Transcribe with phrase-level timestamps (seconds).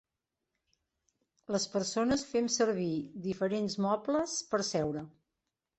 [1.55, 2.91] Les persones fem servir
[3.29, 5.11] diferents mobles per seure.